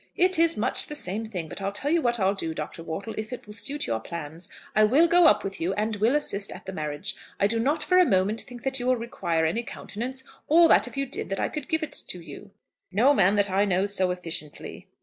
"It 0.15 0.39
is 0.39 0.57
much 0.57 0.87
the 0.87 0.95
same 0.95 1.27
thing. 1.27 1.47
But 1.47 1.61
I'll 1.61 1.71
tell 1.71 1.91
you 1.91 2.01
what 2.01 2.19
I'll 2.19 2.33
do, 2.33 2.55
Dr. 2.55 2.81
Wortle, 2.81 3.13
if 3.19 3.31
it 3.31 3.45
will 3.45 3.53
suit 3.53 3.85
your 3.85 3.99
plans. 3.99 4.49
I 4.75 4.83
will 4.83 5.07
go 5.07 5.27
up 5.27 5.43
with 5.43 5.61
you 5.61 5.75
and 5.75 5.97
will 5.97 6.15
assist 6.15 6.51
at 6.51 6.65
the 6.65 6.73
marriage. 6.73 7.15
I 7.39 7.45
do 7.45 7.59
not 7.59 7.83
for 7.83 7.99
a 7.99 8.03
moment 8.03 8.41
think 8.41 8.63
that 8.63 8.79
you 8.79 8.87
will 8.87 8.95
require 8.95 9.45
any 9.45 9.61
countenance, 9.61 10.23
or 10.47 10.67
that 10.69 10.87
if 10.87 10.97
you 10.97 11.05
did, 11.05 11.29
that 11.29 11.39
I 11.39 11.49
could 11.49 11.69
give 11.69 11.83
it 11.83 12.03
you." 12.15 12.49
"No 12.91 13.13
man 13.13 13.35
that 13.35 13.51
I 13.51 13.63
know 13.63 13.85
so 13.85 14.09
efficiently." 14.09 14.87